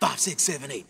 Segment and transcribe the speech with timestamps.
[0.00, 0.84] Five, six, seven, eight.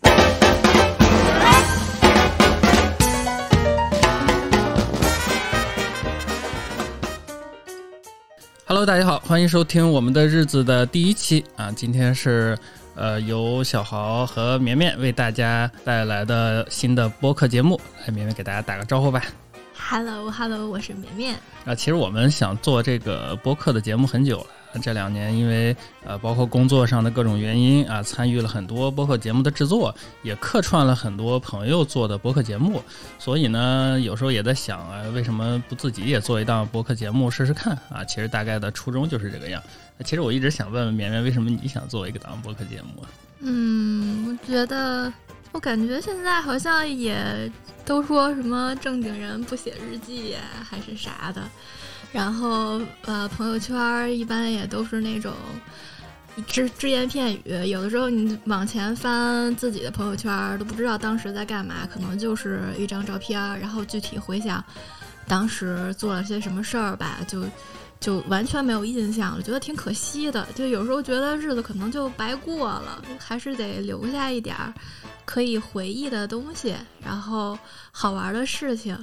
[8.65, 12.57] Hello，大家好，欢迎收听我们的日子的第一期啊，今天是
[12.95, 19.21] 呃由小豪和绵绵为大家带来的新的播客节目，来绵绵给大家打个招呼吧。
[19.77, 21.35] Hello，Hello，我是绵绵。
[21.63, 24.47] 啊，其实我们想做这个播客的节目很久了。
[24.81, 32.81] 这两年因为呃，包括工作上的各种原因啊，参与了很多播客节目的制作，也客串了很多朋友做的播客节目。
[33.17, 38.03] 所以呢，有时候也在想啊，为什么不自己也做一档播客节目试试看啊？
[38.05, 39.61] 其实大概的初衷就是这个样。
[40.03, 43.05] 其实我一直想问问绵绵，为什么你想做一个档播客节目？
[43.39, 45.11] 嗯，我觉得，
[45.51, 47.49] 我感觉现在好像也
[47.85, 51.41] 都说什么正经人不写日记呀，还是啥的。
[52.15, 55.33] 然后呃，朋友圈一般也都是那种
[56.47, 64.63] 只只言片语，有的时候你往前翻自己的朋友圈，都不知道当时在干嘛，可能就是一张照片，然后具体回想
[65.27, 67.43] 当时做了些什么事儿吧，就
[67.99, 70.47] 就完全没有印象了，觉得挺可惜的。
[70.55, 74.73] 就有时候觉得日子可能就白过了，还是得留下一点儿
[75.25, 77.59] 可以回忆的东西，然后
[77.91, 78.97] 好玩的事情。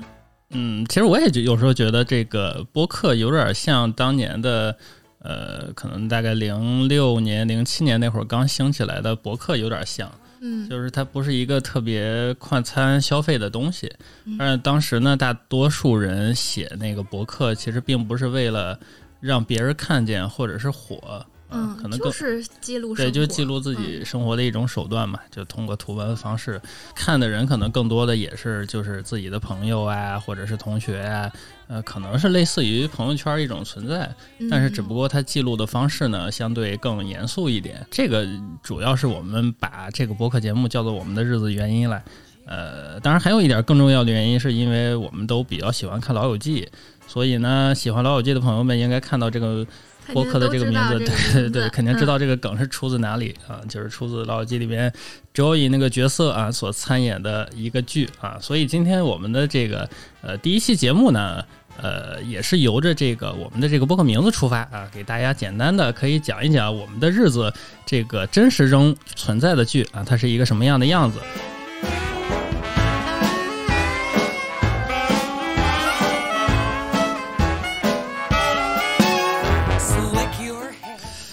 [0.52, 4.76] 嗯，其实我也就有时候觉得这个播客有点像当年的，
[5.20, 13.90] 呃，可能大概零六年、零七年那会儿刚兴起来的博客有点像，嗯，就是它不是一个特别快餐消费的东西，
[14.38, 18.78] 而当时呢，大多数人写那个博客其实并不是为了
[19.20, 21.24] 让别人看见或者是火。
[21.54, 26.60] 嗯，可能更就是记录对，就记录自己生活的一种手段嘛，就通过图文方式
[26.94, 31.30] 看的人，可能更多的也是就是自己的朋友啊，或者是同学啊，
[31.68, 37.86] 呃，可能是类似于朋友圈一种存在，嗯但是只不过它记录的方式呢，相对更严肃一点。
[37.90, 38.26] 这个
[38.62, 42.02] 主要是我们把这个播客节目叫做我们的日子原因来。
[42.44, 46.62] 呃，当然还有一点更重要的原因，是因为我们都比较喜欢看《老友记》，
[47.06, 49.66] 所以呢，喜欢《老友记》的朋友们应该看到这个。
[50.12, 53.60] 播客的这个名字，对对对，肯定知道这个梗是出自哪里、嗯、啊？
[53.68, 54.92] 就是出自《老友记》里面
[55.34, 58.38] Joey 那个角色啊所参演的一个剧啊。
[58.40, 59.88] 所以今天我们的这个
[60.20, 61.44] 呃第一期节目呢，
[61.80, 67.52] 呃，也是由着这个我们的这个播客名字出发啊，给大家简单的可以讲一讲我们的日子
[67.86, 71.18] 这个真实中存在的剧啊，它是一个什么样的样子。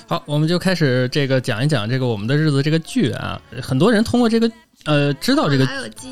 [0.09, 3.39] 好，我们就开始这个讲一讲这个我们的日子这个剧啊。
[3.61, 4.51] 很多人通过这个
[4.85, 5.67] 呃知道这个，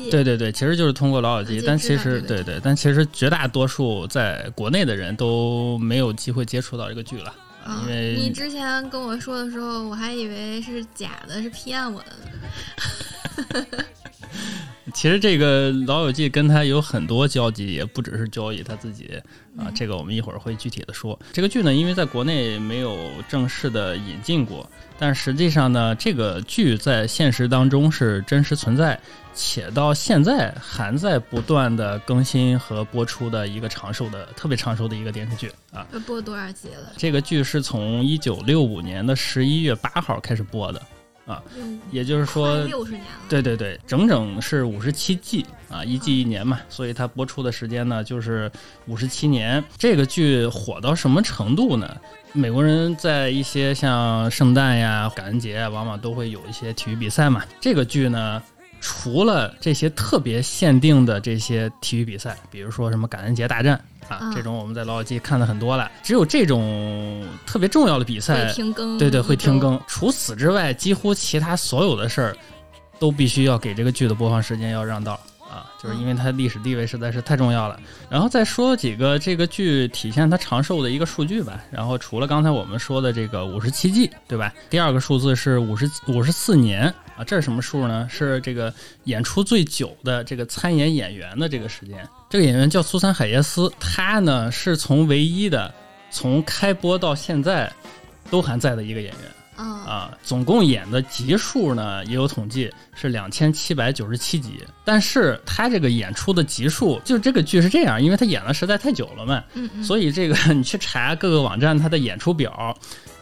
[0.08, 13.66] 对对对，其实就是通过老友记，但其实对对，但其实绝大多数在国内的人都没有机会接触到这个剧了，啊、因为你之前跟我说的时候，我还以为是假的，是骗我的。
[14.94, 19.20] 其实这个《老友记》跟他有很多交集，也不只是交易他自己
[19.54, 19.70] 啊。
[19.74, 21.18] 这个我们一会儿会具体的说。
[21.30, 22.96] 这个剧呢，因为在国内没有
[23.28, 24.66] 正式的引进过，
[24.98, 28.98] 但实际上呢，这个剧在现实当中是真实存在，
[29.34, 35.86] 且到现在还在不断的更新和播出的一个长寿的、特别长寿的一个电视剧啊。
[36.06, 36.94] 播多少集了？
[36.96, 40.80] 这个剧是从一九六五年的十一月八号开始播的。
[41.28, 41.40] 啊，
[41.92, 43.20] 也就是说，六十年了。
[43.28, 48.50] 对对对，整整是五十七季啊，一季一年嘛，所以它播出的时间呢就是
[48.86, 49.62] 五十七年。
[49.76, 51.96] 这个剧火到什么程度呢？
[52.32, 57.44] 美国人在一些像圣诞呀、感恩节啊，往往都会有一些体育比赛嘛。
[57.60, 58.42] 这个剧呢，
[58.80, 63.80] 除了这些特别限定的这些体育比赛，比如说什么感恩节大战。
[64.08, 65.90] 啊，这种我们在老友记看的很多了。
[66.02, 69.78] 只有这种特别重要的比赛，停更，对对，会停更。
[69.86, 72.36] 除此之外，几乎其他所有的事儿
[72.98, 75.20] 都必须要给这个剧的播放时间要让道
[75.58, 77.78] 啊，就是因为它历史地位实在是太重要了。
[78.08, 81.60] 然后再说几个这个剧体现它长寿的一个数据吧。
[81.70, 84.52] 然后除了刚才我们说的这个五十七季，对吧？
[84.70, 86.82] 第二个数字是五十五十四年
[87.16, 88.06] 啊，这是什么数呢？
[88.08, 88.72] 是这个
[89.04, 92.08] 演出最久的这个参演演员的这个时间。
[92.30, 95.74] 这个演员叫苏珊·海耶斯，他呢是从唯一的
[96.10, 97.72] 从开播到现在
[98.30, 99.37] 都还在的一个演员。
[99.58, 112.72] 啊、啊，总共演的集数呢也有统计是两千七百九十七集，但是他这个演出的集数，就是这个剧是这样，因为他演了实在太久了嘛，嗯嗯所以这个 你去查各个网站他的演出表，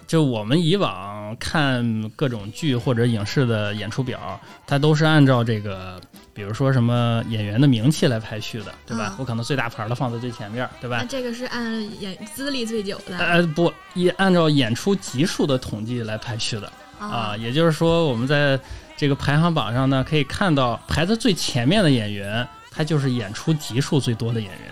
[0.07, 5.99] 就我们以往看各种剧或者影视的演出表，它都是按照这个，
[6.37, 9.09] 比如说什么演员的名气来排序的，对吧？
[9.09, 10.99] 嗯我可能最大牌的放在最前面，对吧？
[11.01, 16.71] 那这个是按演资历最久的呃，不，也按照演出集数的统计来排序的。
[16.99, 18.59] 啊啊，也就是说，我们在
[18.97, 24.71] 这个排行榜上呢，可以看到排在最前面的演员，他就是演出集数最多的演员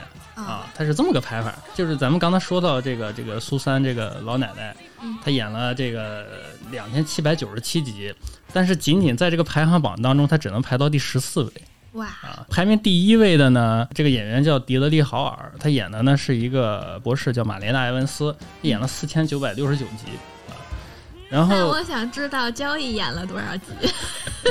[0.75, 1.55] 啊，他是这么个排法。
[1.75, 4.75] 就是咱们刚才说到这个这个苏三这个老奶奶，
[5.25, 6.27] 她演了这个
[6.71, 8.13] 两千七百九十七集，
[8.53, 11.53] 但是仅仅在这个排行榜当中，她只能排到第十四位。
[11.93, 12.45] 哇啊！
[12.51, 20.09] 排名第一位的呢，这个演员叫迪德利·豪尔，他演的呢是一个博士，叫玛莲娜·埃文斯，演了四千九百六十九集
[20.49, 20.59] 啊。
[21.29, 23.71] 然后，我想知道交易演了多少集？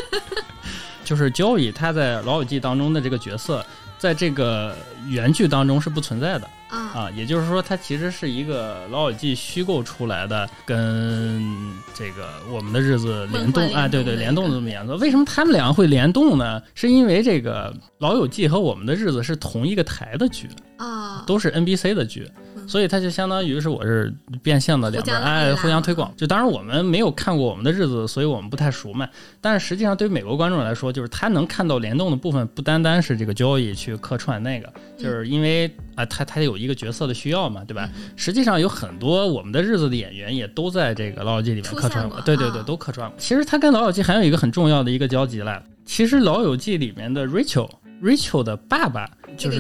[1.04, 3.66] 就是交易他在《老友记》当中的这个角色，
[4.04, 4.76] 在这个
[5.08, 6.50] 原剧当中是不存在的。
[6.68, 11.42] 啊，也就是说，它其实是一个《老友记》虚构出来的，跟
[11.94, 14.98] 这个我们的日子联动啊，对对，联动的这么严重。
[15.00, 16.62] 为什么他们两个会联动呢？
[16.76, 22.30] 是因为这个《老友记》和我们的日子是同一个台的剧啊，都是 NBC 的剧。
[22.68, 26.14] 所以它就相当于是我是变相的两边哎互相推广。
[26.16, 29.08] 就当然我们没有看过我们的日子，所以我们不太熟嘛。
[29.42, 37.90] 但是实际上对于美国观众来说，就是他能看到联动的部分，不单单是这个交易去客串那个，就是因为啊他他有一个角色的需要嘛，对吧？
[38.16, 43.18] 实际上有很多我们的日子的演员也都在这个老友记里面客串过，对对对，都客串过。
[43.20, 45.64] 其实他跟老友记还有一个很重要的一个交集了。
[45.86, 47.70] 其实老友记里面的 Rachel。
[48.04, 49.60] Rachel 的爸爸就是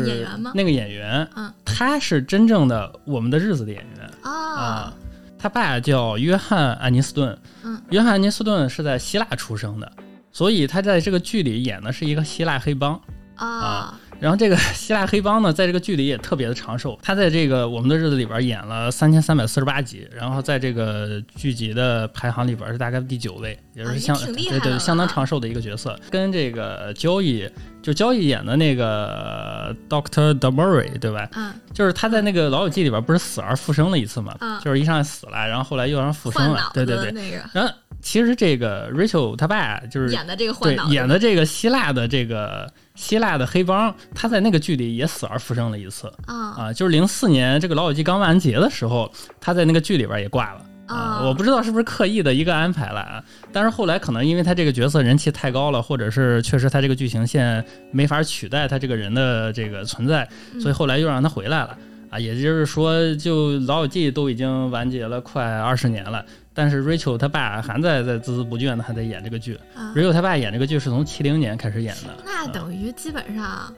[0.53, 4.93] 那个演员，嗯，他是真正的《我们的日子》的演员啊。
[5.39, 9.91] 他爸叫约翰·安尼斯顿，嗯，约翰·安尼斯顿是在希腊出生的，
[10.31, 12.99] 所以他在这个剧里演的是一个希腊黑帮
[13.35, 13.97] 啊。
[14.23, 16.97] 然后这个 希腊黑帮呢，在这个剧里也特别的长寿。
[17.03, 25.99] 他在这个《我们的日子》里边演了三千三百四十八集，然后在这个剧集的排行里边是大概第九位，也是相对对相当长寿的一个角色。
[26.09, 27.45] 跟这个交易
[27.81, 31.27] 就交易演的那个 Doctor Demurray 对吧？
[31.35, 34.33] 嗯，就是他在那个《老友记》里边不是死而复生了一次嘛？
[34.39, 36.71] 嗯，就是一上来死了，然后后来又让复生了。
[36.73, 37.43] 对对对，那个。
[37.51, 37.73] 然后
[38.03, 42.71] 其实这个 Rachel 他爸就是演的这个换脑，演的这个希腊的这个。
[42.95, 46.71] 希腊的黑帮，他在那个剧里也死而复生了一次啊！
[46.71, 49.11] 就是零四年这个老友记刚完结的时候，
[49.41, 51.23] 他在那个剧里边也挂了啊！
[51.23, 53.23] 我不知道是不是刻意的一个安排了啊！
[53.51, 60.29] 但是后来可能因为他这个角色人气太高了，或者是确实他这个剧情线没法取代他这个人的这个存在，
[60.61, 61.75] 所以后来又让他回来了
[62.13, 62.19] 啊！
[62.19, 66.23] 也就是说，就老友记都已经完结了快二十年了。
[66.53, 69.57] 但是 Rachel 他爸还在在孜孜不倦的还在演这个剧。
[69.95, 73.73] Rachel 他爸演这个剧是从七零年开始演的，那等于基本上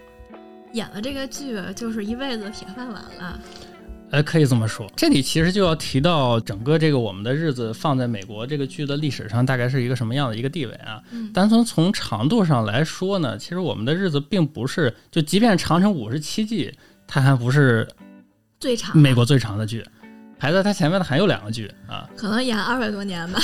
[0.74, 3.40] 演了这个剧就是一辈子铁饭碗了。
[4.12, 4.92] 呃，可以这么说。
[4.96, 11.02] 这里其实就要提到整个这个我们的日子放在美国这个剧的历史上大概是一个什么样的一个地位啊？
[11.34, 16.72] 单从从长度上来说呢，其实我们的日子并不是就即便长成五十七季，
[17.08, 17.88] 它还不是
[18.66, 19.86] 最长美国最长的剧。
[20.40, 23.40] 排在它前面的还有两个剧啊，可能演二百多年吧。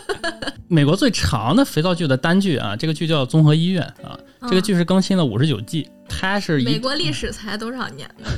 [0.68, 5.88] 美国最长的肥皂剧的单剧啊，这个剧叫《综合医院》啊，这个剧是更新了五十九季。
[6.08, 8.30] 它是美国历史才多少年呢？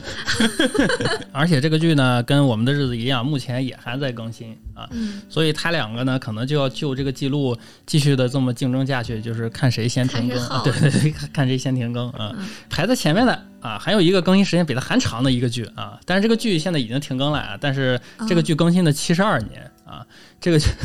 [1.30, 4.88] 而且这个剧呢，跟我们的日子一样，目前也还在更新啊。
[5.28, 7.56] 所以它两个呢，可能就要就这个记录
[7.86, 10.62] 继续的这么竞争下去，就是看谁先停更。
[10.62, 12.34] 对对对，看谁先停更啊。
[12.70, 17.58] 排在前面的啊，还有一个更新时间比它还长的一个剧啊，但是这个剧现在已经停更了啊。
[17.60, 20.06] 但是这个剧更新了七十二年啊，
[20.40, 20.66] 这个剧。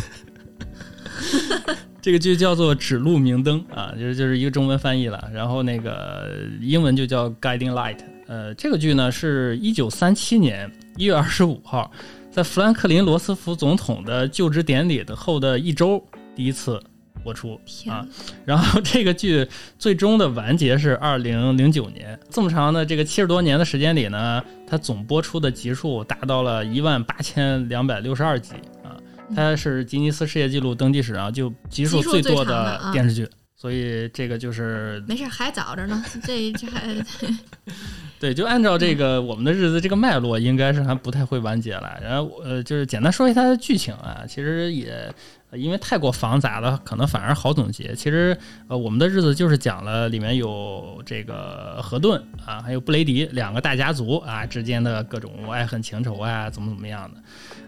[2.01, 7.95] 这个剧叫做《指路明灯》啊，就是就是一个中文翻译了，然后那个英文就叫《Guiding Light》。
[8.27, 11.89] 呃，这个剧呢是一九三七年一月二十五号，
[12.29, 16.05] 在富兰克林·罗斯福总统的就职典礼的后的一周
[16.35, 16.81] 第一次
[17.23, 18.05] 播出啊。
[18.45, 19.47] 然后这个剧
[19.79, 22.19] 最终的完结是二零零九年。
[22.29, 28.53] 这么长的这个七十多年的时间里呢，它总播出的集数达到了一万八千两百六十二集
[28.83, 28.97] 啊。
[29.35, 36.03] 它是吉尼斯世界纪录登记史上就集数最多的电视剧，所以这个就是没事还早着呢。
[36.23, 36.93] 这这还
[38.23, 41.99] 对，就按照这个我们的日子这个脉络，应该是还不太会完结了。
[42.01, 45.13] 然后呃，就是简单说一下它的剧情啊，其实也
[45.51, 47.93] 因为太过繁杂了，可能反而好总结。
[47.93, 48.37] 其实
[48.69, 57.21] 呃，我们的日子就是讲了里面有这个河顿啊，还有布雷迪两个大家族啊之间的各种爱恨情仇啊，怎么怎么样的。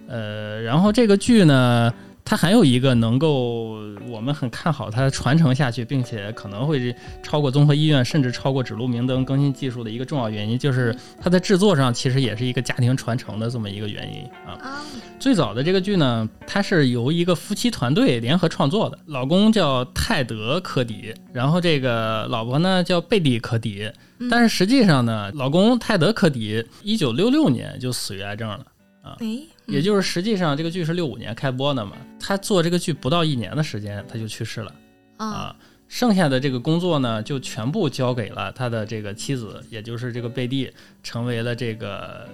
[0.08, 1.94] 呃，然后这个剧呢，
[2.25, 3.75] 它还有一个能够
[4.10, 14.82] 我们很看好它传承下去，并且可能会超过综合医院，甚至超过指路明灯更新技术的一个重要原因，就是它在制作上其实也是一个家庭传承的这么一个原因啊。
[15.20, 23.91] 最早的这个剧呢，它是由一个夫妻团队联合创作的，老公叫泰德·科迪，然后这个老婆呢叫贝蒂·科迪，
[24.32, 28.65] 但是实际上呢，老公泰德·科迪一九六六年就死于癌症了。
[29.03, 34.74] 啊，哎，也就是实际上这个剧是六五年开播的嘛，他做这个剧不到一年的时间他就去世了
[35.17, 35.55] 啊啊，
[35.88, 40.72] 剩下的这个工作呢就全部交给了他的这个妻子，也就是这个贝蒂，
[41.03, 42.27] 成为了这个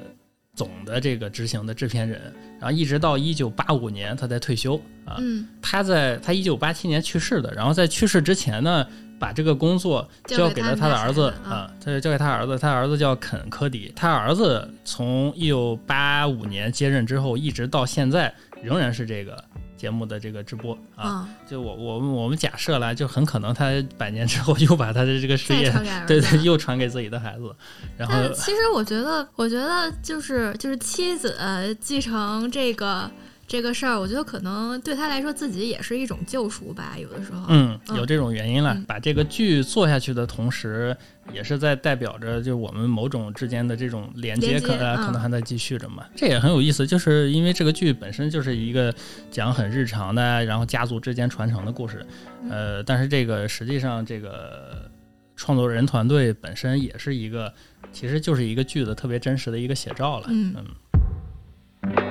[0.55, 2.21] 总的这个执行的制片人，
[2.59, 8.85] 然后一直到一九八五年他才退休啊，嗯，他在他一九八七年去世的，然后在去世之前呢，
[9.22, 19.44] 把这个工作交给了他的儿子啊，他就交给他儿子，他儿子叫肯科迪，他儿子从一九八五年接任之后，一直到现在仍然是这个
[19.78, 21.08] 节目的这个直播啊。
[21.08, 25.72] 啊，就我我们我们假设了，就很可能他百年之后 又把他的这个事业，
[26.08, 27.56] 对对，又传给自己的孩子，
[27.96, 33.08] 然后其实我觉得，我觉得就是就是妻子呃继承这个
[33.51, 37.43] 这个事儿，我觉得可能对他来说自己也是一种救赎吧，有的时候。
[37.50, 38.74] 嗯，嗯有这种原因了。
[38.74, 40.96] 嗯把这个剧做下去的同时，
[41.34, 46.05] 也是在代表着就我们某种之间的这种连接可，连接呃嗯可能还在继续着嘛。
[46.15, 48.93] 这也很有意思，就是因为这个剧本身就是一个
[49.29, 52.05] 讲很日常的，然后家族之间传承的故事。
[52.43, 54.89] 嗯呃，但是这个实际上这个
[55.36, 57.53] 创作人团队本身也是一个，
[57.91, 60.27] 其实就是一个剧的特别真实的一个写照了。
[60.29, 62.11] 嗯嗯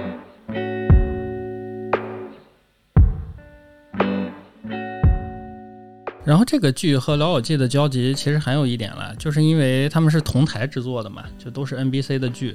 [6.30, 12.54] 然后这个剧和《老友记》的交集其实还有一点了，就是因为他们是同台制作的嘛，就都是 NBC 的剧。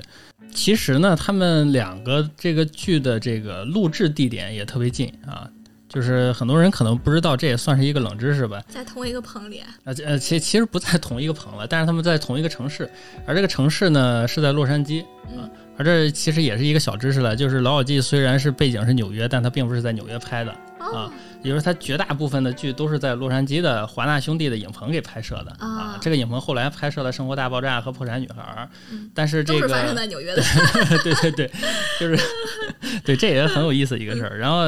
[0.49, 5.49] 其实呢，他们两个这个剧的这个录制地点也特别近啊，
[5.95, 8.61] 就是很多人可能不知道，这也算是一个冷知识吧。
[8.67, 12.89] 在同一个棚里，呃呃，其其实不在同一个棚了，但是他们在同一个城市，
[13.25, 15.49] 而这个城市呢是在洛杉矶啊嗯。
[15.77, 21.11] 而这其实也是一个小知识了，就是《老友记》虽然是背景是纽约，但它并不是在纽约拍的，哦，
[21.43, 25.97] 也就是它绝大部分的剧都是在洛杉矶的华纳兄弟的影棚给拍摄的啊啊。
[26.01, 30.41] 这个影棚后来拍摄了《生活大爆炸》和《破产女孩》嗯，但是这个都是发生在纽约的。
[31.03, 31.51] 对对对，
[31.99, 32.17] 就是
[33.03, 34.37] 对，这也很有意思一个事儿。
[34.37, 34.65] 然后，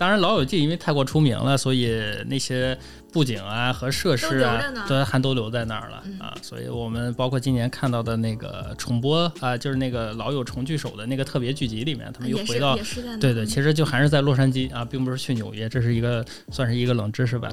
[0.00, 1.94] 当然《老友记》因为太过出名了，所以
[2.26, 2.74] 那些
[3.12, 6.34] 布景啊和设施啊都还都留在那儿了、嗯啊。
[6.40, 12.74] 所以我们包括今年看到的那个重播啊，就是那个《老友重聚首》的那个特别剧集里面，他们又回到
[13.20, 17.50] 对对，嗯其实就还是在洛杉矶啊，并不是去纽约，这是一个算是一个冷知识吧。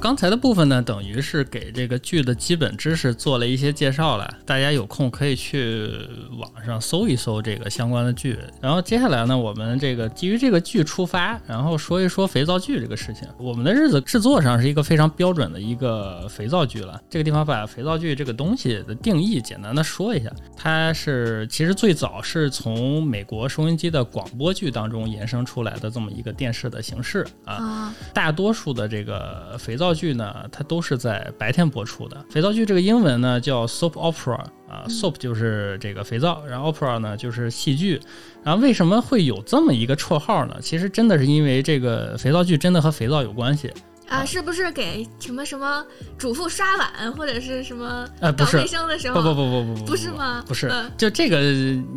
[0.00, 5.90] 刚才的部分呢，等于是给这个剧的基本知识做了一些介绍了，大家有空可以去
[6.38, 8.38] 网上搜一搜这个相关的剧。
[8.62, 13.28] 然后接下来呢，我们这个基于这个剧出发，然后说一说肥皂剧这个事情。
[13.38, 16.98] 我们的日子制作上是一个非常标准的一个肥皂剧了。
[17.10, 27.54] 这个地方把肥皂剧这个东西的定义简单的说一下，它是其实最早是从美国收音机的广播剧当中衍生出来的这么一个电视的形式啊。
[27.56, 32.24] 啊，大多数的这个肥皂剧呢，它都是在白天播出的。
[32.30, 34.34] 肥皂剧这个英文呢叫 soap opera
[34.68, 38.00] 啊、嗯 s o a p 就是这个肥皂，然后 opera 呢就是戏剧。
[38.42, 40.56] 然后为什么会有这么一个绰号呢？
[40.60, 43.72] 其实真的是因为这个肥皂剧真的和肥皂有关系。
[44.08, 45.86] 啊，是不是给什么什么
[46.18, 49.14] 主妇刷碗或者是什么呃，不是搞卫，生的时候？
[49.14, 51.40] 不不不不不不，不是吗不是嗯，就这个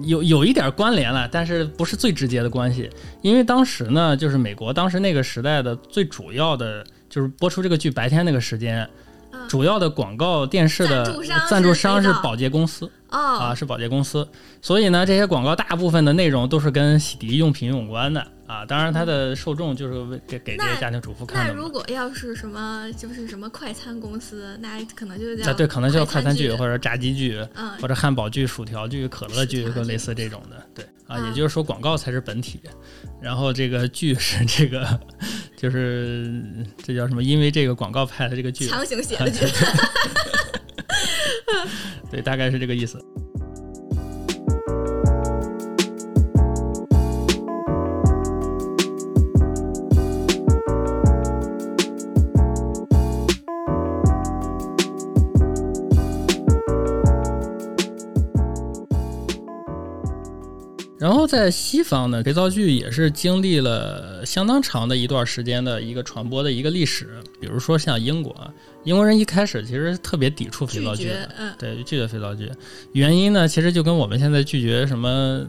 [0.04, 2.88] 有有一点关联了，但是不是最直接的关系。
[3.24, 8.90] 因为当时呢，就是美国当时那个时代的最主要的就是播出这个剧白天那个时间，
[9.32, 11.16] 嗯主要的广告电视的
[11.48, 14.28] 赞助商是保洁公司哦啊，是保洁公司。
[14.64, 18.66] 所以呢，这些广告大部分的内容都是跟洗涤用品有关的啊。
[18.66, 21.70] 当然，它的受众就是为给给这些家庭主妇看的嘛那如。
[21.74, 27.44] 果要是什么就是什么快餐公司，那可能就叫啊，对，可能叫快餐剧剧或者炸鸡剧。
[27.56, 32.62] 嗯或者汉堡剧、薯条剧、可乐剧，就类似这种的，对啊，啊也就是说广告才是本体，
[33.20, 35.00] 然后这个剧是这个，
[35.58, 36.32] 就是
[36.78, 37.24] 这叫什么？
[37.24, 39.46] 因为这个广告拍的这个剧，强行写的 剧。
[42.12, 43.04] 对，大概是这个意思。
[61.24, 67.08] 后在西方呢，肥皂剧也是经历了相当长的一段时间的一个传播的一个历史。
[67.40, 68.36] 比如说像英国，
[68.84, 72.52] 英国人一开始其实特别抵触肥皂剧的对，拒绝肥皂剧。
[72.92, 75.48] 原因呢，其实就跟我们现在拒绝什么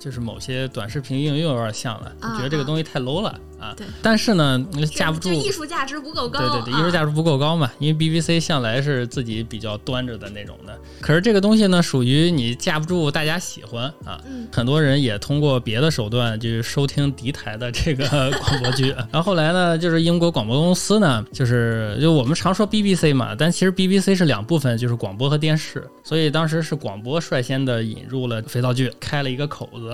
[0.00, 3.28] 就是某些短视频应用有点像了，啊觉得这个东西太 low 了
[3.60, 3.74] 啊。
[3.76, 4.58] 对但是呢，
[4.94, 5.34] 架不住就。
[5.34, 6.40] 艺术价值不够高。
[6.40, 10.76] 对对对，艺术啊价值不够高嘛，因为 BBC 向来是自己比较端着的那种的。
[11.02, 14.18] 可是这个东西呢，属于你架不住大家喜欢啊。
[14.26, 18.06] 嗯很多人也通过别的手段就是收听敌台的这个
[18.40, 18.88] 广播剧。
[19.12, 25.86] 然后后来呢，就是英国广播公司呢，就是就我们常说 BBC 嘛，但其实 BBC 是两部分，就是广播和电视。
[26.02, 29.89] 所以当时是广播率先的引入了肥皂剧，开了一个口子。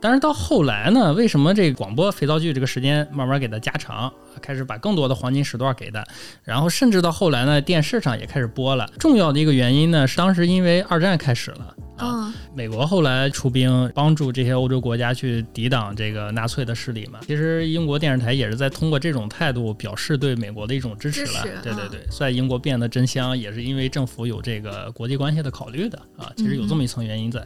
[0.00, 6.06] 但是到后来呢，为什么这广播肥皂剧这个时间慢慢给它加长，开始把更多的黄金时段给的，
[6.44, 8.90] 然后甚至到后来呢，电视上也开始播了。
[8.98, 11.74] 重要的一个原因呢，是当时因为二战开始了。
[11.96, 17.20] 啊，嗯美国后来出兵帮助这些欧洲国家去抵挡这个纳粹的势力嘛。
[17.26, 21.42] 其实英国电视台也是在通过这种态度表示对美国的一种支持了。
[21.62, 26.30] 对对对，在英国变得真香，也是因为政府有这个国际关系的考虑的啊。
[26.36, 27.42] 其实有这么一层原因在。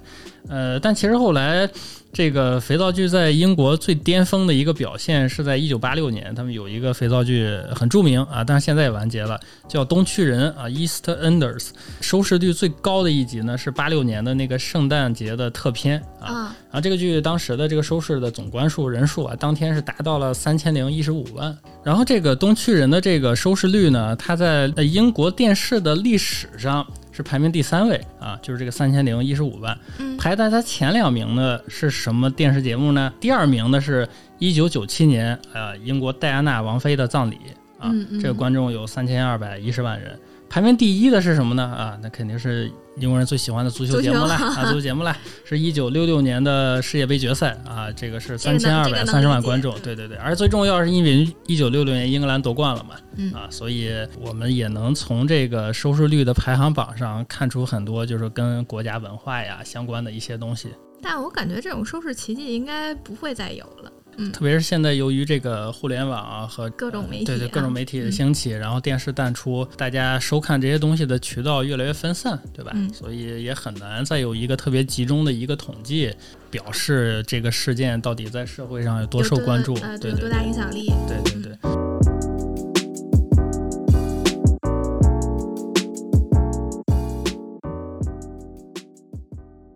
[0.48, 1.68] 呃，但其实后来
[2.12, 11.58] 这个肥皂剧在英国最巅峰的一个表现是在一九八六年，他们有一个肥皂剧很著名啊，但是现在也完结了，叫《东区人》啊，《East Enders》，
[12.00, 16.26] 收视率最高的一集呢是八六年的那个圣诞节的特片啊。
[16.26, 21.56] 啊然后这个剧当时的这个收视的总观数人数啊，当天是达到了三千零一十五万。
[21.82, 29.76] 然后这个东区人的这个收视率呢，它在呃英国电视的历史上是排名第三位啊，就是这个三千零一十五万。
[29.98, 33.12] 嗯排在它前两名的是什么电视节目呢？
[33.18, 34.06] 第二名的是
[34.40, 37.36] 一九九七年呃英国戴安娜王妃的葬礼
[37.78, 40.18] 啊，嗯嗯这个观众有三千二百一十万人。
[40.48, 41.62] 排名第一的是什么呢？
[41.62, 60.70] 啊，那肯定是英国人最喜欢的足球节目了啊，足球节目了， 是一九六六年的世界杯决赛啊，这个是这三千二百三十万观众，嗯对对对，而最重要是因为一九六六年英格兰夺冠了嘛，嗯啊，所以我们也能从这个收视率的排行榜上看出很多就是跟国家文化呀相关的一些东西。
[61.00, 63.90] 但我感觉这种收视奇迹应该不会再有了。
[64.16, 72.72] 嗯特别是现在由于这个互联网啊和各种媒体对对啊各种媒体的嗯兴起，然后电视淡出，大家收看这些东西的渠道越来越分散，对吧？
[72.74, 76.12] 嗯所以也很难再有一个特别集中的一个统计，
[76.50, 79.74] 表示这个事件到底在社会上有多受关注。
[80.00, 80.92] 对有多大影响力？
[81.08, 81.79] 对对对。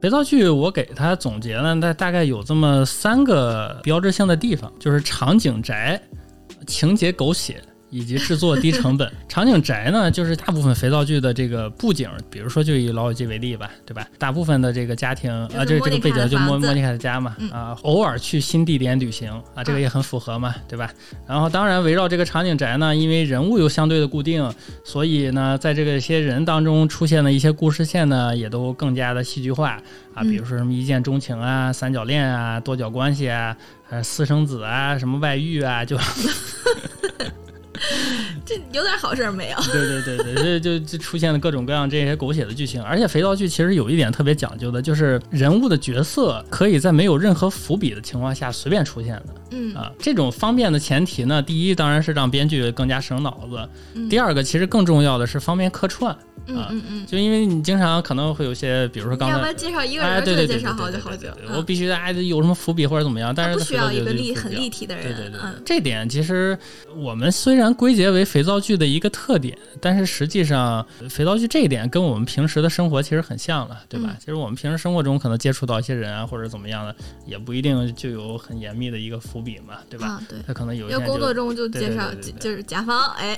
[0.05, 5.99] 肥皂剧我给它总结了，大大概有这么三个标志性的地方，就是场景宅、
[6.67, 7.59] 情节狗血。
[7.95, 9.11] 以及制作低成本。
[9.29, 14.07] 场景宅呢，就是大部分肥皂剧的这个布景，比如说就以《老友记》为例吧，对吧？
[14.19, 20.91] 大部分的这个家庭就是啊，这个这个背景就莫莫妮卡的家嘛，嗯啊，偶尔去新地点旅行啊，这个嗯也很符合嘛，对吧？
[21.27, 24.53] 然后当然围绕这个场景宅呢，因为人物又相对的固定，
[24.85, 29.71] 所以呢，在这个些人当中出现的一些故事线呢，也都更加的戏剧化
[30.15, 33.57] 啊，嗯比如说什么一见钟情啊、三角恋啊、多角关系啊、
[33.91, 35.97] 呃私生子啊、什么外遇啊，就
[38.45, 39.57] 这有点好事儿没有？
[39.73, 49.25] 对对对对，这就就出现了各种各样这些狗血的剧情，而且肥皂剧其实有一点特别讲究的，就是人物的角色可以在没有任何伏笔的情况下随便出现的。
[49.53, 59.45] 嗯啊，这种方便的前提呢，第一当然是让编剧更加省脑子，嗯第二个其实更重要的是方便客串，嗯嗯嗯，就因为你经常可能会有些，比如说刚才要不。
[59.47, 66.59] 然介绍一个哎，人对对介绍好久好久我必须得哎有什么伏笔或者怎么样，但是不需要一个立很立体的人，对对对，嗯这点其实
[66.97, 74.09] 我们虽然归结为肥皂剧的一个特点，但是实际上肥皂剧这一点跟我们平时的生活其实很像了，对吧？
[74.11, 76.95] 嗯其实我们平时生活中可能接触到一些人啊，或者怎么样的，
[77.27, 80.07] 也不一定就有很严密的一个伏笔嘛，对吧？
[80.09, 80.39] 啊对。
[80.47, 83.37] 他可能有一因为天就工作中就介绍就是甲方，哎，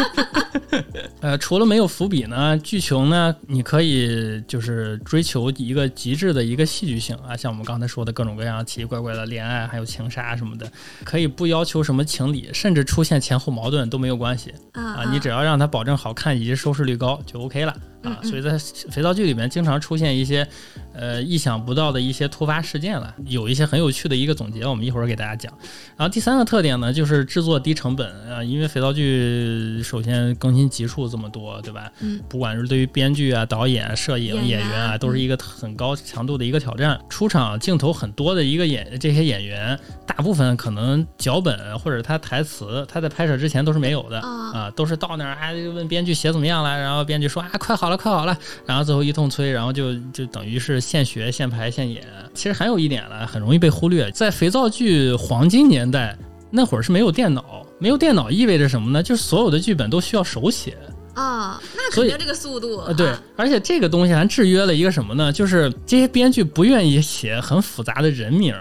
[1.20, 10.70] 呃，除了没有伏笔呢，剧情呢，你可以就是追求一个极致的一个戏剧性啊，像我们刚才说的各种各样奇奇怪怪的恋爱，还有情杀什么的，
[11.02, 18.18] 可以不要求什么情理，甚至出现前后矛盾都没有关系啊啊，你只要让它保证好看以及收视率高就 OK 了啊。
[18.22, 18.58] 所以在
[18.90, 20.46] 肥皂剧里面经常出现一些
[20.94, 25.52] 呃意想不到的一些突发事件了，有一些很有趣的一个总结，我们一会儿给大家讲。
[25.96, 31.90] 然后第三个特点呢，就是制作低成本啊，因为肥皂剧首先更新集数这么多，对吧？
[32.00, 36.98] 嗯，不管是对于编剧啊、导演、摄影、演员啊，都是一个很高强度的一个挑战。
[37.08, 52.04] 出场镜头很多的一个演这些演员，大部分可能脚本或者他台词，他在拍摄之前都是没有的啊啊，都是到那儿啊就问编剧写怎么样了，然后编剧说啊快好了快好了，然后最后一通催，然后就就等于是现学现排现演。
[52.34, 56.16] 其实还有一点呢，很容易被忽略，在肥皂剧黄金年代。
[56.50, 59.02] 那会儿是没有电脑，没有电脑意味着什么呢？
[59.02, 60.78] 就是所有的剧本都需要手写，
[61.12, 65.30] 啊，那肯定这个速度啊，对啊，而且这个东西还制约了一个什么呢？
[65.30, 68.54] 就是这些编剧不愿意写很复杂的人名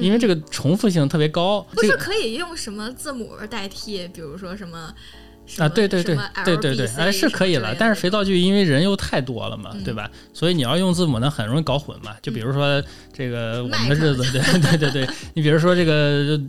[0.00, 1.64] 因为这个重复性特别高。
[1.72, 5.27] 不是可以用什么字母代替，比如说什么什
[5.58, 10.10] 啊，对对对对对对，哎是可以了，但是肥皂剧因为人又太多了嘛，嗯对吧？
[10.34, 12.14] 所以你要用字母呢，很容易搞混嘛。
[12.22, 12.82] 就比如说
[13.12, 16.40] 这个我们的日子，对对对对， 你比如说这个。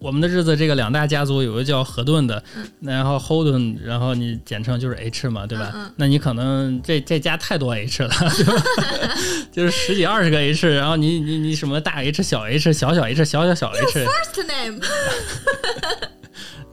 [0.00, 5.72] 我们的日子，这个两大家族有个叫何顿的，嗯然后 Holden，然后你简称就是 H 嘛，对吧？
[5.74, 8.62] 嗯嗯那你可能这这家太多 H 了，对吧？
[9.50, 14.80] 就是十几二十个 H，然后你你你什么大 H、小 H、小小 H、小小小 H，first name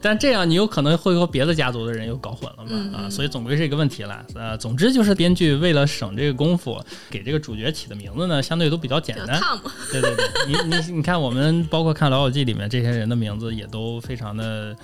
[0.06, 4.24] 但这样你有可能会和别的家族的人又搞混了嘛、啊，所以总归是一个问题了。
[4.36, 9.40] 呃，总之就是编剧为了省这个功夫，给这个主角起的名字呢，相对都比较简单。
[9.90, 14.76] 对对对，你你你看，我们包括看《老友记》里面这些人的名字也都非常的，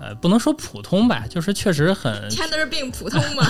[0.00, 3.44] 呃，不能说普通吧，就是确实很签的是病普通嘛，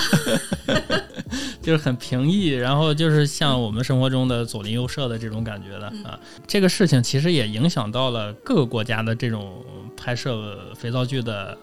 [1.62, 6.18] 就是很平易，然后就是像我们生活中的左邻右舍的这种感觉的嗯啊。
[6.46, 9.64] 这个事情其实也影响到了各个国家的这种
[9.96, 11.56] 拍摄肥皂剧的。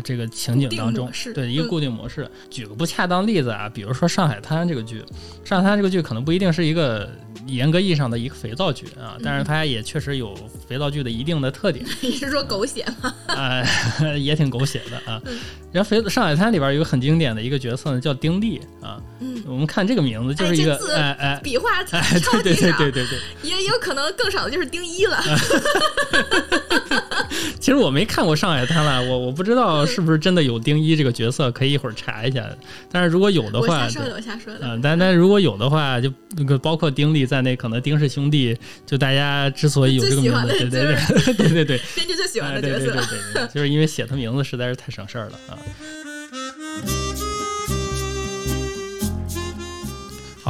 [0.00, 2.28] 这个情景当中对一个固定模式。
[2.48, 5.02] 举个不恰当例子啊，比如说《上海滩》这个剧，
[5.48, 7.08] 《上海滩》这个剧可能不一定是一个
[7.46, 10.34] 严格意义上的一个肥皂剧啊，但是它也确实有
[10.68, 11.84] 肥皂剧的一定的特点。
[12.00, 13.14] 你是说狗血吗？
[13.26, 13.62] 啊、
[14.18, 15.38] 也挺狗血的啊嗯。
[15.72, 19.00] 然后肥《上海滩》里边有个很经典的一个角色呢，叫丁力啊。
[19.20, 23.18] 嗯，我们看这个名字就是一个哎哎哎笔画哎，对对超级少，对对对对。
[23.42, 25.22] 也有可能更少的就是丁一了。
[27.60, 32.44] 其实我没看过《上海滩》了，我我不知道是不是真的有丁一这个角色，可以一会儿查一下。
[32.90, 34.60] 但是如果有的话，我瞎说的，我瞎说的。
[34.62, 45.58] 嗯，但但如果有的话，就那个包括丁力在内，可能丁氏兄弟，就大家之所以有这个名字，对对对对对对，编剧最喜欢哎的角色，对对对对对，就是因为写他名字实在是太省事儿了啊。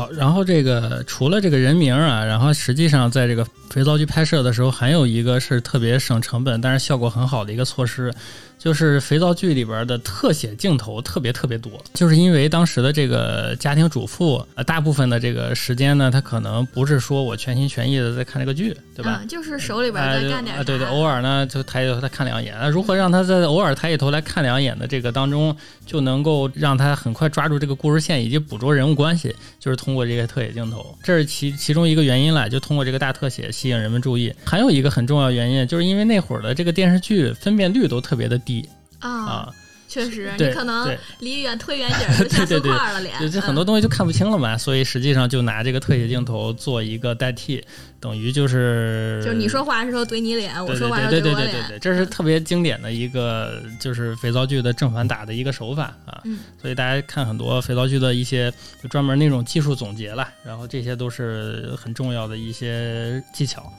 [0.00, 8.10] 好，然后这个除了这个人名啊，然后实际上在这个肥皂剧拍摄的时候，还有一个是特别省成本，但是效果很好的一个措施，
[8.58, 19.18] 就是肥皂剧里边的特写镜头特别特别多，就是因为当时的这个家庭主妇，呃，大部分的这个时间呢，她可能不是说我全心全意的在看这个剧，对吧？
[19.20, 22.56] 嗯，就是手里边哎，再干点对对，偶尔呢就抬起头来看两眼。
[22.58, 32.48] 那如何让他在偶尔抬起头来看两眼的这个当中，就能够让他很快抓住这个故事线以及捕捉人物关系，就是通过这个特写镜头，这是其其中一个原因了。
[32.48, 34.32] 就通过这个大特写吸引人们注意。
[34.44, 39.54] 还有一个很重要原因，就是因为那会儿的这个电视剧分辨率都特别的低啊，啊，
[39.90, 43.18] 确实，你可能离远推远景儿就 像对对对素块了脸。
[43.20, 47.60] 就就很多嗯东西就看不清了嘛，所以实际上就拿这个特写镜头做一个代替，
[47.98, 51.20] 等于就是就是你说话的时候怼你脸，我说话对要怼我脸。
[51.20, 56.20] 对对对对对，这是特别经典的一个就是肥皂剧的正反打的一个手法啊。
[56.24, 63.72] 嗯所以大家看很多肥皂剧的一些就专门那种技术总结了，然后这些都是很重要的一些技巧。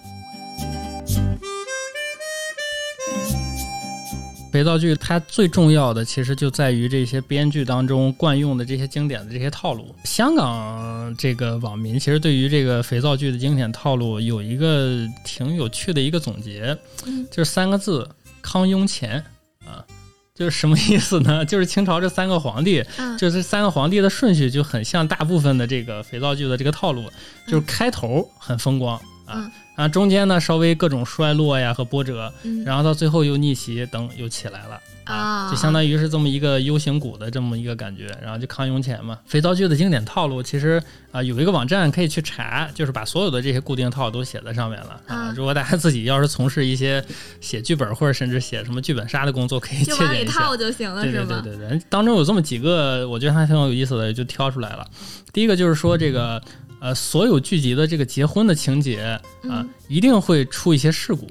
[4.51, 9.95] 肥皂剧它最重要的其实就在于这些编剧当中惯用的这些经典的这些套路。
[10.03, 18.07] 香港这个网民其实对于这个肥皂剧的经典套路有一个挺有趣的一个总结，嗯就是三个字：
[18.41, 19.23] 康雍乾
[19.65, 19.85] 啊。
[20.33, 21.43] 就是什么意思呢？
[21.45, 27.03] 就是清朝这三个皇帝，嗯就是三个皇帝的顺序就很像大部分的这个肥皂剧的这个套路，
[27.47, 29.51] 就是开头很风光啊
[29.87, 34.79] 中间呢稍微各种衰落呀和波折，嗯然后到最后又逆袭，等又起来了。
[35.03, 39.17] 啊，就相当于是这么一个 U 型股的这么一个感觉，然后就康雍乾嘛。
[39.25, 45.33] 肥皂剧的经典套路，其实啊、有一个网站可以去查，就是把所有的这些固定套路都写在上面了啊啊。
[45.35, 47.03] 如果大家自己要是从事一些
[47.41, 50.39] 写剧本或者甚至写什么剧本杀的工作，可以就往里借鉴一下。
[50.39, 51.11] 套就行了，对？
[51.11, 54.87] 对对对对，当中有这么几个，我觉得还挺有意思的，就挑出来了。
[55.33, 56.41] 第一个就是说这个
[56.81, 61.27] 呃，所有剧集的这个结婚的情节啊，嗯一定会出一些事故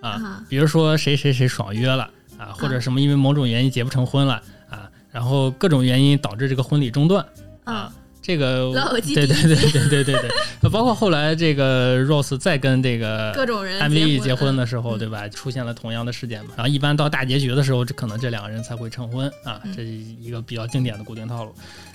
[0.00, 7.26] 啊，啊比如说谁谁谁爽约了啊，或者什么因为某种原因结不成婚了啊，然后各种原因导致这个婚礼中断
[7.64, 7.92] 啊啊。
[8.24, 8.70] 这个
[9.02, 15.26] 对对对对对对对，呃包括后来这个 Rose 再跟这个各种人艾米丽结结婚的时候，嗯对吧？
[15.28, 16.52] 出现了同样的事件嘛。
[16.56, 21.52] 然后一般到大结局的时候，这可能这两个人才会成婚啊，嗯这是一个比较经典的固定套路。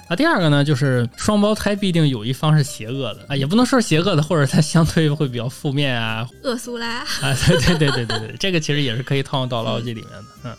[0.08, 10.56] 啊，第二个呢，就是双胞胎必定有一方是邪恶的啊，也不能说是邪恶的，或者它相对会比较负面啊恶苏拉，啊，对对对对对对，这个其实也是可以套用到《老友记》里面的，嗯。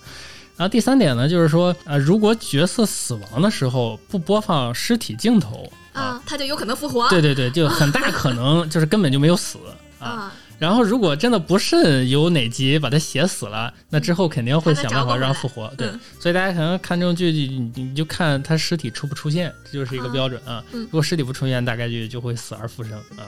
[0.56, 7.08] 然后第三点呢，就是说啊，如果角色死亡的时候不播放尸体镜头啊，啊，他就有可能复活。
[7.08, 9.56] 对对对，就很大可能就是根本就没有死
[10.00, 10.32] 啊。
[10.58, 15.72] 啊，然后如果真的不慎有哪集把他写死了，那之后肯定会想办法让复活。
[15.76, 15.88] 对，
[16.20, 20.62] 所以大家可能看这种剧，你你就看他尸体出不出现， 这就是一个标准啊。
[20.72, 23.26] 如果尸体不出现，大概率就会死而复生啊。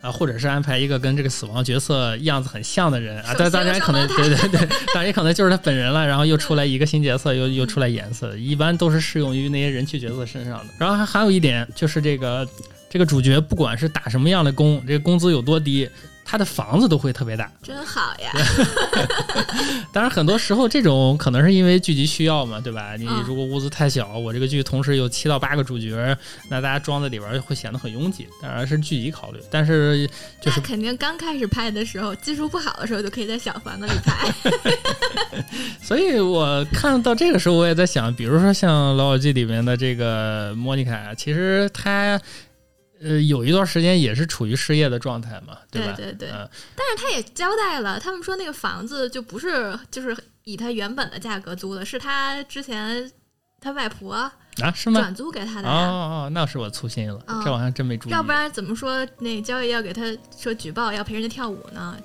[0.00, 10.66] 啊，或者是安排一个跟这个死亡角色样子很像的人啊，但当然可能对 对对，当然也可能就是他本人了，然后又出来一个新角色，又又出来颜色，一般都是适用于那些人气角色身上的。
[10.78, 12.46] 然后还还有一点就是这个
[12.90, 15.88] 这个主角不管是打什么样的工，这个工资有多低。
[16.24, 18.32] 他的房子都会特别大，真好呀！
[19.92, 22.96] 当然，很多时候这种可能是因为剧集需要嘛，对吧？
[22.96, 26.16] 你如果屋子太小，我这个剧同时有七到八个主角，
[26.48, 28.26] 那大家装在里边会显得很拥挤。
[28.40, 30.08] 当然是剧集考虑，但是
[30.40, 34.32] 就是肯定刚开始拍的时候，技术不好的时候，就可以在小房子里拍。
[35.82, 42.20] 所以我看到这个时候，我也在想，比如说像《老友记》里面的这个莫妮卡，其实她。
[43.04, 45.92] 呃，有一段时间也是处于失业的状态嘛，对吧？
[45.96, 46.28] 对对。
[46.74, 53.10] 但是他也交代了，他们说那个房子就不是就是以他原本的价格租的，是他之前
[53.60, 54.32] 他外婆啊
[54.74, 55.00] 是吗？
[55.00, 55.68] 转租给他的。
[55.68, 55.72] 哦
[56.26, 58.12] 哦，那是我粗心了，这我还真没注意。
[58.12, 60.02] 要不然怎么说那交易要给他
[60.36, 61.96] 说举报要陪人家跳舞呢？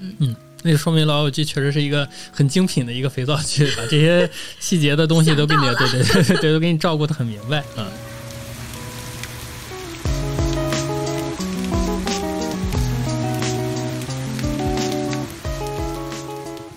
[0.00, 4.28] 嗯嗯，那就说明老友记确实是一个很精品的一个肥皂剧，把这些
[4.58, 7.88] 细节的东西都给你对对对对都给你照顾的很明白啊。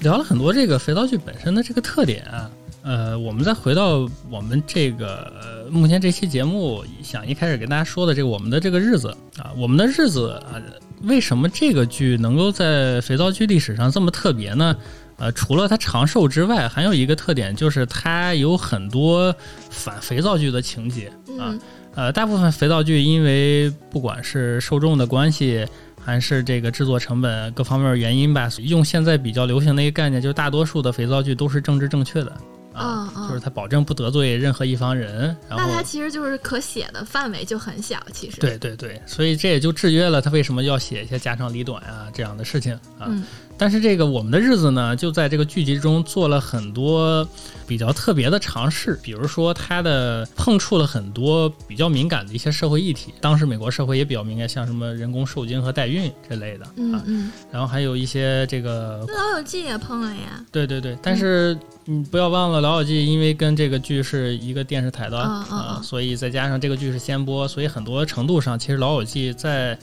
[0.08, 2.50] 聊了很多这个肥皂剧本身的这个特点啊，
[2.82, 10.56] 呃，我们再回到我们这个目前这期节目想一开始跟大家说的这个我们的这个日子啊，我们的日子啊，
[11.04, 14.78] 为什么这个剧能够在肥皂剧历史上这么特别呢？
[15.18, 19.36] 呃，除了它长寿之外，还有一个特点就是它有很多
[19.70, 21.54] 反肥皂剧的情节啊，
[21.96, 25.68] 呃，大部分肥皂剧因为不管是受众的关系。
[26.08, 28.50] 还是这个制作成本各方面原因吧。
[28.60, 32.32] 用现在比较流行的一个概念，就是大多数的肥皂剧都是政治正确的
[32.72, 35.36] 啊，就是他保证不得罪任何一方人。
[35.50, 38.40] 然后那他其实就是可写的范围就很小，其实。
[38.40, 43.12] 对对对，所以这也就制约了他为什么要写一些家长里短啊这样的事情啊。
[43.58, 47.28] 但是这个我们的日子呢，就在这个剧集中做了很多
[47.66, 56.66] 比较特别的尝试，比如说它的碰触了很多比较敏感的一些社会议题，当时美国社会也比较敏感，像什么人工受精和代孕这类的。
[56.66, 57.04] 啊，
[57.52, 69.78] 然后还有一些这个老友记也碰了呀，对对对，但是你不要忘了老友记，因为跟这个剧是一个电视台的啊，所以再加上这个剧是先播，所以很多程度上其实老友记在。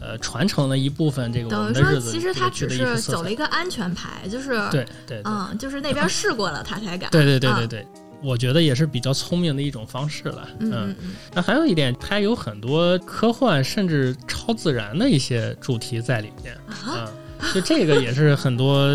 [0.00, 7.10] 呃，传承了一部分这个等于说，其实他只是走了一个安全牌，就是对对，嗯，就是那边试过了，他才敢。
[7.10, 7.86] 对对对对对，
[8.22, 10.48] 我觉得也是比较聪明的一种方式了。
[10.58, 11.12] 嗯嗯。
[11.34, 17.10] 那还有一点，它有很多科幻甚至超自然的一些主题在里面啊。
[17.54, 18.88] 就这个也是很多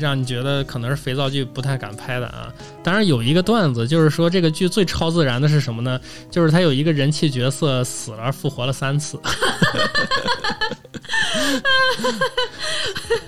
[0.00, 2.52] 让你觉得可能是肥皂剧不太敢拍的啊。
[2.82, 6.00] 当然有一个段子，就是说这个剧最超自然的是什么呢？
[6.30, 9.18] 就是他有一个人气角色死了复活了三次，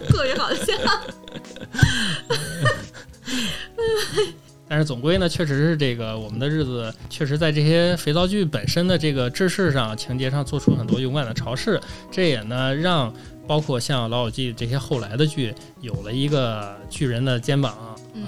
[0.08, 0.72] 特别搞笑。
[4.70, 11.80] 但是总归呢，确实是这个我们的日子，确实在这些肥皂剧本身的这个制式上、情节上做出很多勇敢的尝试。
[12.11, 13.12] 这也呢让。
[13.48, 17.74] 包括像《老友记》这些后来的剧，有了一个巨人的肩膀，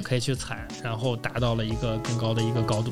[0.03, 2.91] 可以去踩，然后达到了一个更高的一个高度。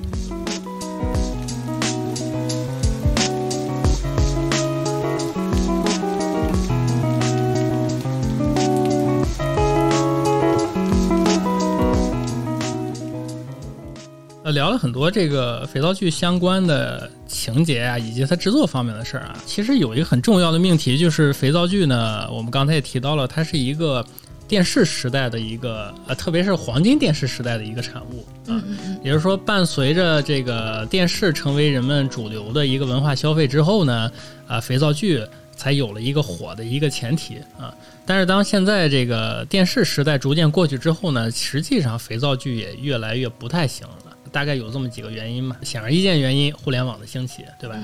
[14.50, 19.36] 聊了很多这个肥皂剧相关的情节啊，以及它制作方面的事儿啊。
[19.46, 24.04] 其实有一个很重要的命题，就是肥皂剧呢，我们刚才也提到了，它是一个
[24.48, 28.62] 电视时代的一个呃，特别是黄金电视时代的一个产物啊。
[29.02, 34.10] 也就是说，伴随着这个电视成为人们主流的一个文化消费之后呢，
[34.46, 35.24] 啊，肥皂剧
[35.56, 37.72] 才有了一个火的一个前提啊。
[38.04, 44.09] 但是当现在这个电视时代逐渐过去之后呢，实际上肥皂剧也越来越不太行了。
[44.32, 47.76] 大概有这么几个原因嘛，显而易见原因，互联网的兴起，对吧？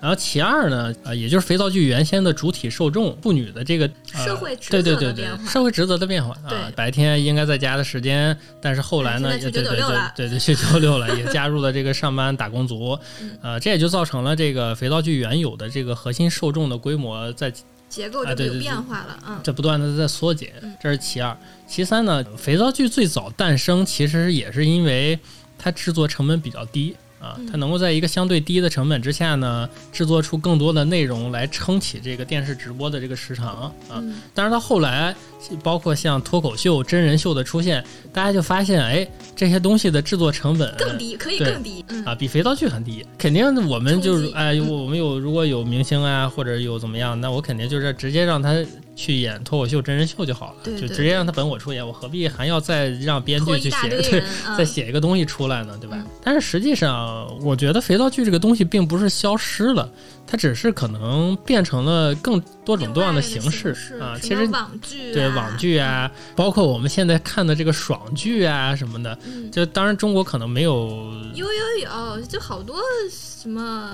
[0.00, 9.76] 然后其二呢，呃，也就是肥皂剧原先的主体受众妇女的这个社会职责对对对对，社会职责的变化啊，白天应该在家的时间，但是后来呢，对对对
[10.16, 12.98] 对对，去九六了， 也加入了这个上班打工族，
[13.42, 17.52] 呃，这也就造成了这个肥皂剧原有的这个核心受众的规模在
[17.90, 21.36] 结构就有变化了，嗯，这不断的在缩减，这是其二。
[21.66, 25.18] 其三呢，肥皂剧最早诞生其实也是因为。
[25.62, 33.72] 它制作成本比较低啊，嗯它能够在一个相对低的成本之下呢，制作出更多的内容来撑起这个电视直播的这个时长啊。
[33.92, 35.14] 嗯但是到后来，
[35.62, 41.84] 包括像脱口秀、真人秀的出现，大家就发现，哎，这些东西的制作成本更低，可以更低。
[41.88, 43.04] 嗯啊，比肥皂剧很低。
[43.18, 48.54] 肯定我们就是哎，嗯我们有如果有明星啊，或者有怎么样，那我肯定就是直接让他
[49.00, 54.22] 去演脱口秀、真人秀就好了，对对就直接让他本我出演，我何必还要再让编剧去写一对
[54.58, 55.96] 再写一个东西出来呢，对吧？
[55.98, 59.90] 嗯但是实际上，我觉得肥皂剧这个东西并不是消失了，
[60.26, 64.18] 它只是可能变成了更多种多样的形式啊。
[64.20, 72.76] 其实网剧、啊、对网剧啊，包括我们现在看的这个爽剧啊什么的，嗯，就当然中国可能没有有有有，就好多
[73.10, 73.92] 什么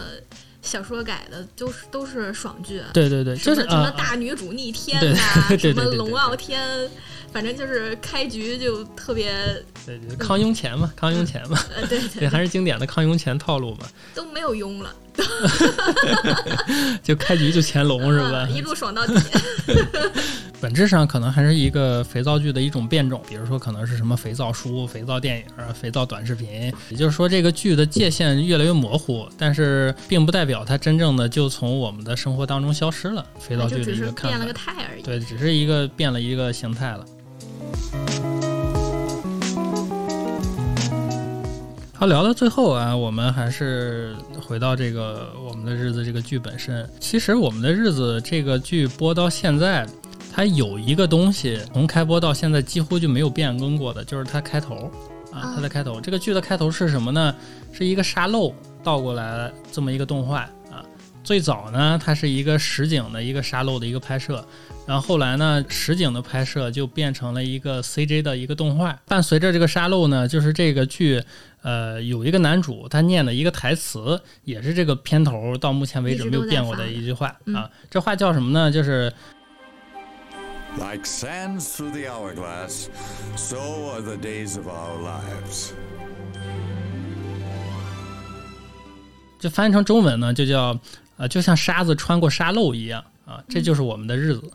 [0.66, 2.83] 小说改的，都是都是爽剧。
[2.92, 5.18] 对对对，什就是什么大女主逆天对呐、
[5.57, 6.61] 什么龙傲天，
[7.33, 9.33] 反正就是开局就特别，
[9.87, 14.92] 对对康雍乾嘛，康雍乾嘛，呃，对 对，还是经典的康雍乾套路嘛，都没有雍了，
[17.02, 18.55] 就开局就乾隆是吧嗯？
[18.55, 19.14] 一路爽到底。
[20.59, 33.25] 本质上可能还是一个肥皂剧的一种变种，比如说可能是什么肥皂书、肥皂电影、肥皂短视频，也就是说这个剧的界限越来越模糊，但是并不代表它真正的就从我们的生活当中消失了。
[33.38, 35.03] 肥皂剧的就只是一个看法变了个，态而已。
[35.03, 37.05] 对，只是一个变了一个形态了。
[41.92, 46.88] 好，聊到最后啊，我们还是回到这个我们的日子这个剧本身。
[46.99, 49.87] 其实我们的日子这个剧播到现在，
[50.37, 54.92] 它有一个东西从开播到现在几乎就没有变更过的，就是它开头
[55.33, 55.99] 啊啊，它的开头。
[55.99, 57.35] 这个剧的开头是什么呢？
[57.72, 60.85] 是一个沙漏倒过来这么一个动画啊。
[61.25, 64.44] 最早呢，它是一个实景的一个沙漏的一个拍摄，
[64.87, 69.01] 然后后来呢，实景的拍摄就变成了一个 CJ 的一个动画。
[69.07, 71.22] 伴随着这个沙漏呢，就是这个剧，
[71.62, 77.70] 呃，有一个男主他念的一个台词，也是这个片头到目前为止没有变过的一句话嗯啊。
[77.90, 78.70] 这话叫什么呢？
[78.70, 79.11] 就是
[80.79, 82.91] Like sands through the hourglass,
[83.35, 83.57] so
[83.93, 85.73] are the days of our lives.
[89.39, 90.79] 就翻译成中文呢，就叫
[91.17, 94.53] 呃，就像沙子穿过沙漏一样啊，这就是我们的日子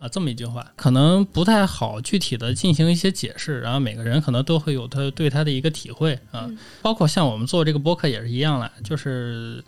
[0.00, 9.62] 啊，这么一句话，可能不太好具体的进行一些解释，然后每个人可能都会有他对他的一个体会啊，嗯包括像我们做这个播客也是一样啦，就是。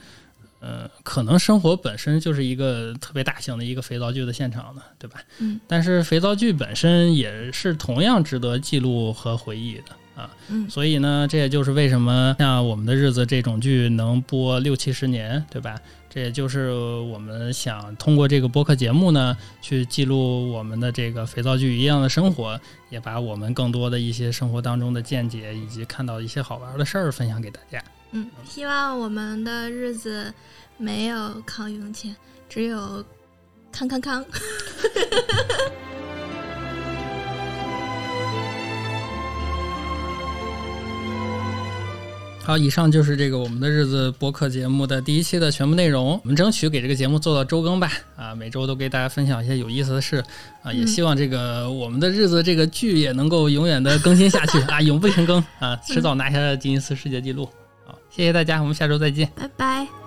[0.64, 5.20] 呃，可能生活本身就是一个特别大型的一个肥皂剧的现场呢，对吧？
[5.40, 5.60] 嗯。
[5.66, 10.30] 但是肥皂剧本身也是同样值得记录和回忆的啊。
[10.48, 15.76] 嗯所以呢，这也就是为什么像我们的日子这种剧能播六七十年，对吧？
[16.08, 27.82] 这也就是我们想通过这个播客节目呢，去记录我们的这个肥皂剧一样的生活，也把我们更多的一些生活当中的见解以及看到一些好玩的事儿分享给大家。
[28.12, 30.32] 嗯，希望我们的日子
[30.76, 32.14] 没有康雍乾，
[32.48, 33.02] 只有
[33.72, 34.24] 康康康。
[42.44, 46.20] 好，以上就是这个我们的日子播客节目的第一期的全部内容。
[46.24, 50.22] 我们争取给这个节目做到周更吧，啊，每周都给大家分享一些有意思的事，
[50.60, 57.48] 啊，也嗯希望这个我们的日子这个剧也能够永远的更新下去啊，永不停更啊，迟早拿下吉尼斯世界纪录。
[58.14, 59.32] 谢谢大家，我们下周再见。
[59.34, 60.01] 拜拜。